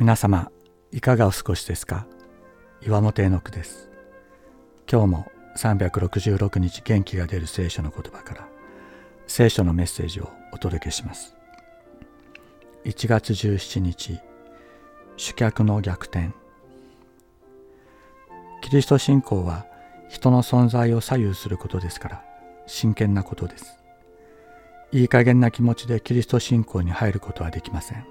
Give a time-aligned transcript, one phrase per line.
[0.00, 0.50] 皆様
[0.92, 2.06] いかがお過ごしですか？
[2.80, 3.90] 岩本絵の句です。
[4.90, 8.48] 今日も366日元気が出る聖書の言葉から
[9.26, 11.36] 聖書のメッセージをお届けします。
[12.86, 14.18] 1月17日
[15.18, 16.30] 主客の逆転。
[18.62, 19.66] キリスト信仰は
[20.08, 22.24] 人の存在を左右することですから
[22.66, 23.76] 真剣なことです。
[24.92, 28.06] いい加減な気持ちでキリスト信仰に入ることはできません。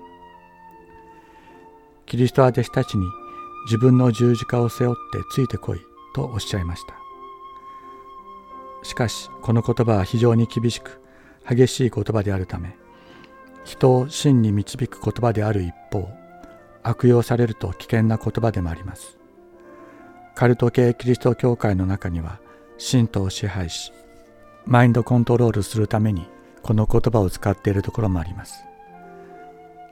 [2.09, 3.05] キリストは弟子たちに
[3.65, 5.81] 自分の十字架を背負ってついてこい
[6.15, 6.95] とおっしゃいました。
[8.81, 11.01] しかしこの言葉は非常に厳しく
[11.47, 12.77] 激しい言葉であるため
[13.63, 16.09] 人を真に導く言葉である一方
[16.81, 19.19] 悪用されると危険な言葉でもあります。
[20.33, 22.39] カルト系キリスト教会の中には
[22.79, 23.91] 信徒を支配し
[24.65, 26.27] マインドコントロールするために
[26.63, 28.63] この言葉を使っているところもあります。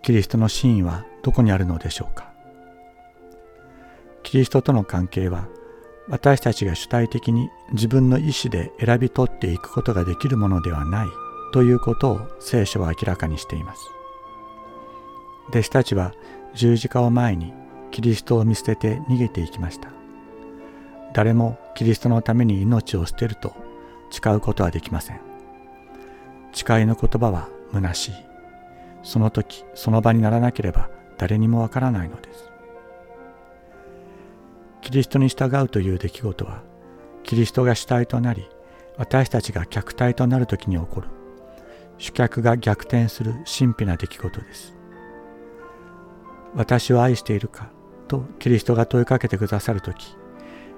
[0.01, 2.31] キリストの真意はどこにあるのでしょうか？
[4.23, 5.49] キリストとの関係は
[6.07, 11.07] 私たちが主体的に自分の意思で選び取っていくことができるものではない
[11.51, 13.81] ということを聖書は明らかにしています。
[15.49, 16.13] 弟子たちは
[16.53, 17.53] 十字架を前に
[17.91, 19.89] キリストを見捨てて逃げていきました。
[21.13, 23.53] 誰もキリストのために命を捨てると
[24.11, 25.19] 誓うことはできません。
[26.53, 28.13] 誓いの言葉は虚しい。
[29.03, 32.51] その時その場にならなければ誰にもわからないのです。
[34.81, 36.63] キリストに従うという出来事は
[37.23, 38.47] キリストが主体となり
[38.97, 41.09] 私たちが客体となる時に起こる。
[41.97, 44.75] 主客が逆転する神秘な出来事です。
[46.55, 47.69] 私を愛しているか
[48.07, 50.15] とキリストが問いかけてくださる時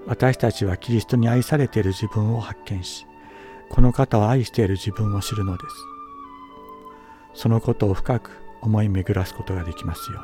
[0.07, 3.05] 私たちはキリストに愛されている自分を発見し
[3.69, 5.63] この方を愛している自分を知るので
[7.35, 7.41] す。
[7.41, 10.19] そのことを深く思い巡らすことができますよ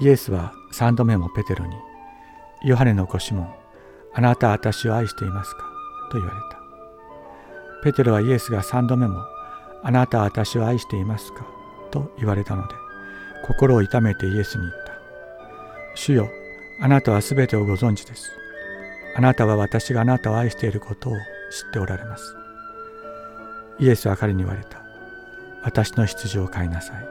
[0.00, 1.74] うにイエスは三度目もペテロに
[2.64, 3.54] 「ヨハネの子シモン
[4.14, 5.64] あなたは私を愛していますか?」
[6.10, 6.58] と言われた
[7.82, 9.24] ペテロはイエスが三度目も
[9.82, 11.44] 「あなたは私を愛していますか?」
[11.90, 12.74] と言われたので
[13.46, 14.92] 心を痛めてイエスに言った
[15.94, 16.28] 「主よ
[16.82, 18.30] あなたはすべてをご存知です」
[19.16, 21.16] あなたは私があなたを愛していることを知
[21.68, 22.36] っておられます。
[23.78, 24.75] イエスは彼に言われた。
[25.66, 27.08] 私の羊を飼いなさい。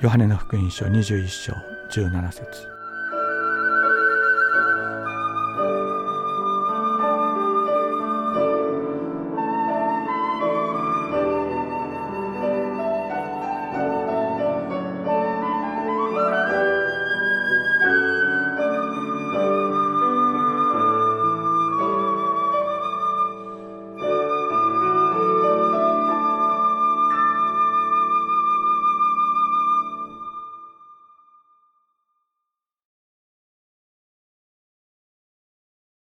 [0.00, 1.52] ヨハネの福音書21章
[1.90, 2.79] 17節